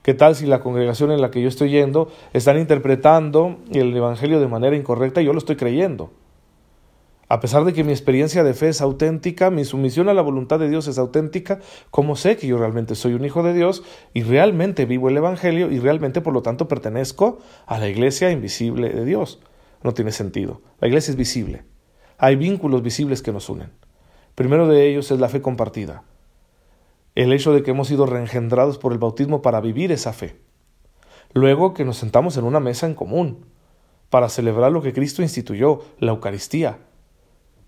¿Qué 0.03 0.13
tal 0.13 0.35
si 0.35 0.45
la 0.45 0.59
congregación 0.59 1.11
en 1.11 1.21
la 1.21 1.31
que 1.31 1.41
yo 1.41 1.47
estoy 1.47 1.69
yendo 1.69 2.11
están 2.33 2.59
interpretando 2.59 3.59
el 3.71 3.95
Evangelio 3.95 4.41
de 4.41 4.49
manera 4.49 4.75
incorrecta 4.75 5.21
y 5.21 5.25
yo 5.25 5.31
lo 5.31 5.39
estoy 5.39 5.55
creyendo? 5.55 6.11
A 7.29 7.39
pesar 7.39 7.63
de 7.63 7.71
que 7.71 7.85
mi 7.85 7.93
experiencia 7.93 8.43
de 8.43 8.53
fe 8.53 8.67
es 8.67 8.81
auténtica, 8.81 9.49
mi 9.49 9.63
sumisión 9.63 10.09
a 10.09 10.13
la 10.13 10.21
voluntad 10.21 10.59
de 10.59 10.69
Dios 10.69 10.89
es 10.89 10.97
auténtica, 10.97 11.61
¿cómo 11.89 12.17
sé 12.17 12.35
que 12.35 12.47
yo 12.47 12.57
realmente 12.57 12.95
soy 12.95 13.13
un 13.13 13.23
hijo 13.23 13.43
de 13.43 13.53
Dios 13.53 13.81
y 14.13 14.23
realmente 14.23 14.85
vivo 14.85 15.07
el 15.07 15.15
Evangelio 15.15 15.71
y 15.71 15.79
realmente 15.79 16.19
por 16.19 16.33
lo 16.33 16.41
tanto 16.41 16.67
pertenezco 16.67 17.39
a 17.65 17.79
la 17.79 17.87
iglesia 17.87 18.29
invisible 18.29 18.89
de 18.89 19.05
Dios? 19.05 19.39
No 19.83 19.93
tiene 19.93 20.11
sentido. 20.11 20.61
La 20.81 20.89
iglesia 20.89 21.11
es 21.11 21.17
visible. 21.17 21.63
Hay 22.17 22.35
vínculos 22.35 22.83
visibles 22.83 23.21
que 23.21 23.31
nos 23.31 23.49
unen. 23.49 23.69
Primero 24.35 24.67
de 24.67 24.85
ellos 24.85 25.09
es 25.11 25.19
la 25.21 25.29
fe 25.29 25.41
compartida. 25.41 26.03
El 27.15 27.31
hecho 27.33 27.53
de 27.53 27.63
que 27.63 27.71
hemos 27.71 27.87
sido 27.87 28.05
reengendrados 28.05 28.77
por 28.77 28.91
el 28.91 28.97
bautismo 28.97 29.41
para 29.41 29.61
vivir 29.61 29.91
esa 29.91 30.13
fe. 30.13 30.39
Luego 31.33 31.73
que 31.73 31.85
nos 31.85 31.97
sentamos 31.97 32.37
en 32.37 32.43
una 32.43 32.59
mesa 32.59 32.87
en 32.87 32.95
común 32.95 33.45
para 34.09 34.29
celebrar 34.29 34.71
lo 34.71 34.81
que 34.81 34.93
Cristo 34.93 35.21
instituyó, 35.21 35.81
la 35.99 36.11
Eucaristía 36.11 36.79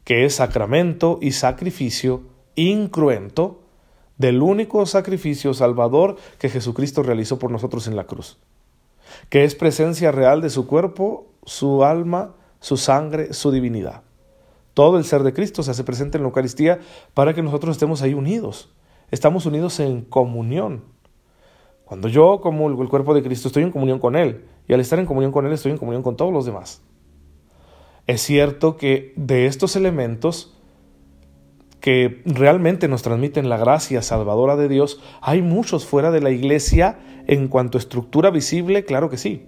que 0.05 0.23
es 0.23 0.35
sacramento 0.35 1.19
y 1.21 1.31
sacrificio 1.31 2.21
incruento 2.55 3.63
del 4.17 4.41
único 4.41 4.85
sacrificio 4.85 5.53
salvador 5.53 6.15
que 6.39 6.47
Jesucristo 6.47 7.03
realizó 7.03 7.37
por 7.37 7.51
nosotros 7.51 7.87
en 7.87 7.97
la 7.97 8.05
cruz, 8.05 8.37
que 9.29 9.43
es 9.43 9.55
presencia 9.55 10.13
real 10.13 10.41
de 10.41 10.49
su 10.49 10.67
cuerpo, 10.67 11.27
su 11.43 11.83
alma, 11.83 12.35
su 12.61 12.77
sangre, 12.77 13.33
su 13.33 13.51
divinidad. 13.51 14.03
Todo 14.73 14.97
el 14.97 15.05
ser 15.05 15.23
de 15.23 15.33
Cristo 15.33 15.63
se 15.63 15.71
hace 15.71 15.83
presente 15.83 16.17
en 16.17 16.23
la 16.23 16.29
Eucaristía 16.29 16.79
para 17.13 17.33
que 17.33 17.41
nosotros 17.41 17.75
estemos 17.75 18.01
ahí 18.01 18.13
unidos. 18.13 18.69
Estamos 19.11 19.45
unidos 19.45 19.79
en 19.79 20.01
comunión. 20.01 20.83
Cuando 21.85 22.07
yo 22.07 22.41
comulgo 22.41 22.81
el 22.81 22.89
cuerpo 22.89 23.13
de 23.13 23.21
Cristo, 23.21 23.47
estoy 23.47 23.63
en 23.63 23.71
comunión 23.71 23.99
con 23.99 24.15
Él. 24.15 24.45
Y 24.67 24.73
al 24.73 24.79
estar 24.79 24.97
en 24.99 25.05
comunión 25.05 25.31
con 25.31 25.45
Él, 25.45 25.53
estoy 25.53 25.71
en 25.71 25.77
comunión 25.77 26.01
con 26.01 26.15
todos 26.15 26.33
los 26.33 26.45
demás. 26.45 26.81
Es 28.07 28.21
cierto 28.21 28.77
que 28.77 29.13
de 29.15 29.45
estos 29.45 29.75
elementos 29.75 30.55
que 31.79 32.23
realmente 32.25 32.87
nos 32.87 33.03
transmiten 33.03 33.47
la 33.47 33.57
gracia 33.57 34.01
salvadora 34.01 34.55
de 34.55 34.67
Dios, 34.67 34.99
hay 35.21 35.43
muchos 35.43 35.85
fuera 35.85 36.09
de 36.09 36.19
la 36.19 36.31
iglesia 36.31 36.97
en 37.27 37.47
cuanto 37.47 37.77
a 37.77 37.79
estructura 37.79 38.31
visible, 38.31 38.85
claro 38.85 39.11
que 39.11 39.17
sí. 39.17 39.45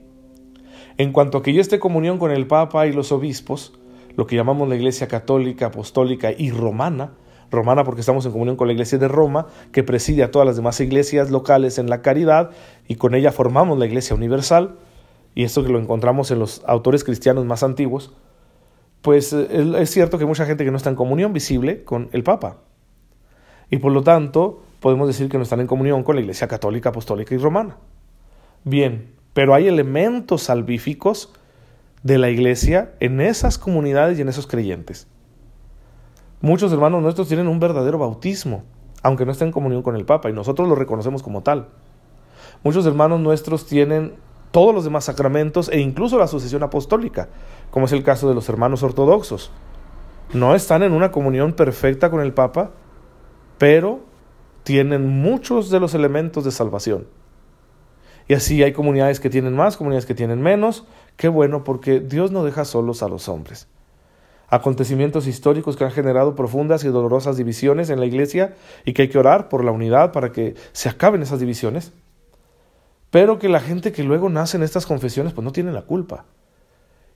En 0.98 1.12
cuanto 1.12 1.40
a 1.40 1.44
que 1.44 1.54
yo 1.54 1.62
esté 1.62 1.80
comunión 1.80 2.20
con 2.20 2.30
el 2.30 2.46
Papa 2.46 2.86
y 2.86 2.94
los 2.94 3.12
obispos, 3.12 3.74
lo 4.16 4.28
que 4.28 4.36
llamamos 4.36 4.70
la 4.70 4.76
iglesia 4.76 5.08
católica, 5.08 5.68
apostólica 5.68 6.32
y 6.32 6.52
romana, 6.52 7.14
romana 7.52 7.84
porque 7.84 8.02
estamos 8.02 8.26
en 8.26 8.32
comunión 8.32 8.56
con 8.58 8.68
la 8.68 8.74
iglesia 8.74 8.98
de 8.98 9.08
Roma, 9.08 9.48
que 9.72 9.84
preside 9.84 10.24
a 10.24 10.32
todas 10.32 10.46
las 10.46 10.56
demás 10.56 10.80
iglesias 10.80 11.32
locales 11.32 11.78
en 11.78 11.90
la 11.90 12.02
caridad, 12.02 12.52
y 12.88 12.96
con 12.96 13.16
ella 13.16 13.32
formamos 13.32 13.78
la 13.78 13.86
iglesia 13.86 14.16
universal, 14.16 14.76
y 15.36 15.44
esto 15.44 15.64
que 15.64 15.72
lo 15.72 15.80
encontramos 15.80 16.32
en 16.32 16.40
los 16.40 16.64
autores 16.66 17.04
cristianos 17.04 17.46
más 17.46 17.64
antiguos, 17.64 18.14
pues 19.02 19.34
eh, 19.34 19.48
es 19.78 19.90
cierto 19.90 20.18
que 20.18 20.24
hay 20.24 20.28
mucha 20.28 20.46
gente 20.46 20.66
que 20.66 20.72
no 20.72 20.78
está 20.78 20.90
en 20.90 20.96
comunión 20.96 21.34
visible 21.34 21.84
con 21.84 22.10
el 22.12 22.24
Papa. 22.24 22.58
Y 23.70 23.78
por 23.78 23.92
lo 23.92 24.02
tanto, 24.02 24.64
podemos 24.80 25.08
decir 25.08 25.30
que 25.30 25.38
no 25.38 25.44
están 25.44 25.60
en 25.60 25.68
comunión 25.68 26.04
con 26.04 26.16
la 26.16 26.22
Iglesia 26.22 26.48
Católica, 26.48 26.90
Apostólica 26.90 27.36
y 27.36 27.38
Romana. 27.38 27.78
Bien, 28.64 29.14
pero 29.34 29.54
hay 29.54 29.68
elementos 29.68 30.44
salvíficos 30.44 31.34
de 32.04 32.18
la 32.18 32.30
Iglesia 32.30 32.94
en 33.00 33.22
esas 33.22 33.58
comunidades 33.58 34.18
y 34.18 34.22
en 34.22 34.30
esos 34.30 34.48
creyentes. 34.48 35.08
Muchos 36.42 36.72
hermanos 36.72 37.02
nuestros 37.02 37.28
tienen 37.28 37.48
un 37.48 37.60
verdadero 37.60 37.98
bautismo, 37.98 38.64
aunque 39.02 39.26
no 39.26 39.32
estén 39.32 39.48
en 39.48 39.52
comunión 39.54 39.82
con 39.82 39.96
el 39.96 40.06
Papa, 40.06 40.30
y 40.30 40.34
nosotros 40.34 40.68
lo 40.68 40.76
reconocemos 40.76 41.24
como 41.24 41.42
tal. 41.42 41.70
Muchos 42.64 42.86
hermanos 42.86 43.20
nuestros 43.20 43.66
tienen 43.66 44.16
todos 44.52 44.74
los 44.74 44.84
demás 44.84 45.06
sacramentos 45.06 45.70
e 45.70 45.80
incluso 45.80 46.20
la 46.20 46.28
sucesión 46.28 46.62
apostólica, 46.62 47.30
como 47.72 47.88
es 47.88 47.92
el 47.92 48.04
caso 48.04 48.30
de 48.30 48.36
los 48.36 48.50
hermanos 48.50 48.84
ortodoxos. 48.84 49.52
No 50.34 50.54
están 50.54 50.84
en 50.84 50.94
una 50.94 51.12
comunión 51.12 51.54
perfecta 51.54 52.12
con 52.12 52.22
el 52.22 52.34
Papa, 52.34 52.72
pero 53.58 54.02
tienen 54.64 55.08
muchos 55.08 55.70
de 55.70 55.80
los 55.80 55.96
elementos 55.96 56.44
de 56.44 56.52
salvación. 56.52 57.08
Y 58.28 58.34
así 58.34 58.62
hay 58.62 58.74
comunidades 58.74 59.20
que 59.20 59.30
tienen 59.30 59.56
más, 59.56 59.78
comunidades 59.78 60.06
que 60.06 60.14
tienen 60.14 60.42
menos. 60.42 60.86
Qué 61.16 61.30
bueno, 61.30 61.64
porque 61.64 62.00
Dios 62.00 62.32
no 62.32 62.44
deja 62.44 62.66
solos 62.66 63.02
a 63.02 63.08
los 63.08 63.30
hombres. 63.30 63.68
Acontecimientos 64.50 65.28
históricos 65.28 65.76
que 65.76 65.84
han 65.84 65.92
generado 65.92 66.36
profundas 66.36 66.84
y 66.84 66.88
dolorosas 66.88 67.38
divisiones 67.38 67.90
en 67.90 68.00
la 68.00 68.06
iglesia 68.06 68.56
y 68.86 68.94
que 68.94 69.04
hay 69.04 69.10
que 69.10 69.20
orar 69.20 69.50
por 69.50 69.64
la 69.64 69.72
unidad 69.72 70.12
para 70.12 70.32
que 70.32 70.56
se 70.72 70.90
acaben 70.90 71.22
esas 71.22 71.40
divisiones 71.40 71.92
pero 73.10 73.40
que 73.40 73.50
la 73.50 73.60
gente 73.60 73.92
que 73.92 74.04
luego 74.04 74.30
nace 74.30 74.58
en 74.58 74.64
estas 74.64 74.86
confesiones 74.86 75.34
pues 75.34 75.44
no 75.44 75.52
tiene 75.52 75.72
la 75.72 75.84
culpa 75.84 76.26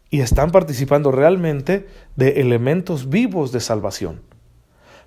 y 0.10 0.22
están 0.22 0.52
participando 0.52 1.12
realmente 1.12 1.88
de 2.16 2.42
elementos 2.42 3.10
vivos 3.10 3.52
de 3.52 3.62
salvación. 3.62 4.22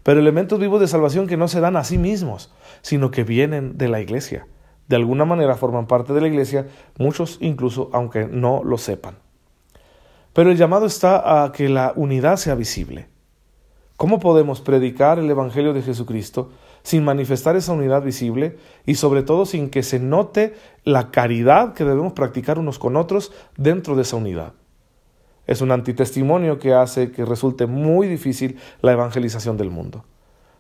Pero 0.03 0.21
elementos 0.21 0.59
vivos 0.59 0.81
de 0.81 0.89
salvación 0.89 1.27
que 1.27 1.37
no 1.37 1.49
se 1.49 1.61
dan 1.61 1.77
a 1.77 1.85
sí 1.85 1.99
mismos, 1.99 2.53
sino 2.81 3.11
que 3.11 3.25
vienen 3.25 3.77
de 3.77 3.89
la 3.89 4.01
iglesia. 4.01 4.47
De 4.89 4.97
alguna 4.97 5.25
manera 5.25 5.57
forman 5.57 5.87
parte 5.87 6.13
de 6.13 6.21
la 6.21 6.29
iglesia, 6.29 6.69
muchos 6.99 7.39
incluso 7.41 7.91
aunque 7.93 8.27
no 8.27 8.63
lo 8.65 8.79
sepan. 8.79 9.17
Pero 10.35 10.51
el 10.51 10.59
llamado 10.59 10.85
está 10.85 11.45
a 11.45 11.53
que 11.53 11.69
la 11.69 11.93
unidad 11.97 12.37
sea 12.37 12.57
visible. 12.57 13.07
¿Cómo 13.97 14.19
podemos 14.19 14.61
predicar 14.61 15.21
el 15.21 15.31
Evangelio 15.31 15.73
de 15.73 15.81
Jesucristo 15.81 16.51
sin 16.83 17.05
manifestar 17.05 17.55
esa 17.55 17.73
unidad 17.73 18.03
visible 18.03 18.59
y 18.85 18.97
sobre 18.97 19.23
todo 19.23 19.47
sin 19.47 19.71
que 19.71 19.85
se 19.85 20.01
note 20.01 20.55
la 20.83 21.13
caridad 21.13 21.73
que 21.73 21.85
debemos 21.85 22.13
practicar 22.13 22.59
unos 22.59 22.81
con 22.81 22.97
otros 22.97 23.33
dentro 23.57 23.95
de 23.95 24.03
esa 24.03 24.17
unidad? 24.17 24.55
Es 25.47 25.61
un 25.61 25.71
antitestimonio 25.71 26.59
que 26.59 26.75
hace 26.75 27.13
que 27.13 27.25
resulte 27.25 27.67
muy 27.67 28.09
difícil 28.09 28.59
la 28.83 28.93
evangelización 28.93 29.57
del 29.57 29.71
mundo. 29.71 30.05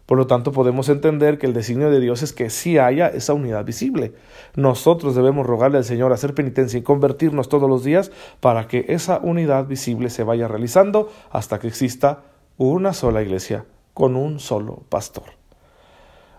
Por 0.06 0.18
lo 0.18 0.26
tanto, 0.26 0.52
podemos 0.52 0.88
entender 0.88 1.38
que 1.38 1.46
el 1.46 1.54
designio 1.54 1.90
de 1.90 2.00
Dios 2.00 2.22
es 2.22 2.32
que 2.32 2.50
sí 2.50 2.76
haya 2.78 3.08
esa 3.08 3.32
unidad 3.32 3.64
visible. 3.64 4.12
Nosotros 4.54 5.14
debemos 5.14 5.46
rogarle 5.46 5.78
al 5.78 5.84
Señor 5.84 6.12
hacer 6.12 6.34
penitencia 6.34 6.78
y 6.78 6.82
convertirnos 6.82 7.48
todos 7.48 7.68
los 7.68 7.84
días 7.84 8.12
para 8.40 8.68
que 8.68 8.84
esa 8.88 9.18
unidad 9.18 9.66
visible 9.66 10.10
se 10.10 10.24
vaya 10.24 10.46
realizando 10.46 11.10
hasta 11.30 11.58
que 11.58 11.68
exista 11.68 12.22
una 12.58 12.92
sola 12.92 13.22
iglesia 13.22 13.64
con 13.94 14.16
un 14.16 14.40
solo 14.40 14.82
pastor. 14.90 15.24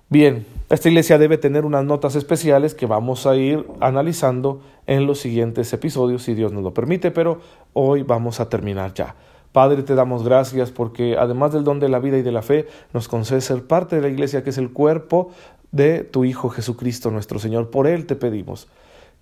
Bien, 0.07 0.45
esta 0.69 0.87
iglesia 0.87 1.17
debe 1.17 1.39
tener 1.39 1.65
unas 1.65 1.83
notas 1.83 2.15
especiales 2.15 2.75
que 2.75 2.85
vamos 2.85 3.25
a 3.25 3.35
ir 3.35 3.65
analizando 3.79 4.61
en 4.85 5.07
los 5.07 5.19
siguientes 5.19 5.73
episodios, 5.73 6.21
si 6.21 6.35
Dios 6.35 6.51
nos 6.51 6.63
lo 6.63 6.75
permite, 6.75 7.09
pero 7.09 7.39
hoy 7.73 8.03
vamos 8.03 8.39
a 8.39 8.47
terminar 8.47 8.93
ya. 8.93 9.15
Padre, 9.55 9.83
te 9.83 9.95
damos 9.95 10.25
gracias 10.25 10.69
porque 10.69 11.15
además 11.17 11.53
del 11.53 11.63
don 11.63 11.79
de 11.79 11.87
la 11.87 11.99
vida 11.99 12.17
y 12.17 12.23
de 12.23 12.33
la 12.33 12.41
fe, 12.41 12.67
nos 12.91 13.07
concedes 13.07 13.45
ser 13.45 13.65
parte 13.65 13.95
de 13.95 14.01
la 14.01 14.09
iglesia 14.09 14.43
que 14.43 14.49
es 14.49 14.57
el 14.57 14.73
cuerpo 14.73 15.29
de 15.71 16.03
tu 16.03 16.25
Hijo 16.25 16.49
Jesucristo 16.49 17.09
nuestro 17.09 17.39
Señor. 17.39 17.69
Por 17.69 17.87
Él 17.87 18.05
te 18.05 18.17
pedimos 18.17 18.67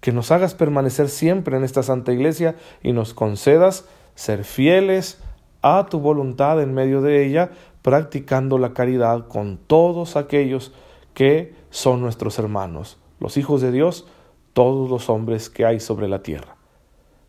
que 0.01 0.11
nos 0.11 0.31
hagas 0.31 0.55
permanecer 0.55 1.09
siempre 1.09 1.55
en 1.55 1.63
esta 1.63 1.83
santa 1.83 2.13
iglesia 2.13 2.55
y 2.81 2.93
nos 2.93 3.13
concedas 3.13 3.85
ser 4.15 4.43
fieles 4.43 5.21
a 5.61 5.85
tu 5.87 5.99
voluntad 5.99 6.59
en 6.63 6.73
medio 6.73 7.03
de 7.03 7.23
ella 7.23 7.51
practicando 7.83 8.57
la 8.57 8.73
caridad 8.73 9.27
con 9.27 9.59
todos 9.59 10.15
aquellos 10.15 10.73
que 11.13 11.53
son 11.69 12.01
nuestros 12.01 12.39
hermanos, 12.39 12.97
los 13.19 13.37
hijos 13.37 13.61
de 13.61 13.71
Dios, 13.71 14.07
todos 14.53 14.89
los 14.89 15.11
hombres 15.11 15.51
que 15.51 15.63
hay 15.63 15.79
sobre 15.79 16.07
la 16.07 16.23
tierra. 16.23 16.55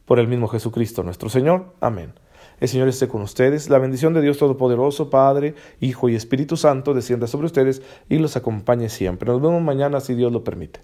Por 0.07 0.19
el 0.21 0.27
mismo 0.27 0.49
Jesucristo 0.49 1.03
nuestro 1.03 1.29
Señor. 1.29 1.67
Amén. 1.83 2.24
El 2.65 2.69
Señor 2.71 2.89
esté 2.89 3.09
con 3.09 3.21
ustedes. 3.21 3.69
La 3.69 3.79
bendición 3.79 4.15
de 4.15 4.23
Dios 4.23 4.39
Todopoderoso, 4.39 5.11
Padre, 5.11 5.55
Hijo 5.83 6.09
y 6.09 6.15
Espíritu 6.15 6.57
Santo, 6.57 6.95
descienda 6.95 7.27
sobre 7.27 7.45
ustedes 7.45 7.83
y 8.09 8.17
los 8.17 8.39
acompañe 8.39 8.89
siempre. 8.89 9.31
Nos 9.31 9.43
vemos 9.43 9.61
mañana 9.61 10.01
si 10.01 10.15
Dios 10.15 10.33
lo 10.33 10.45
permite. 10.45 10.81